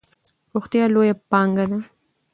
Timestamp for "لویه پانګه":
0.93-1.65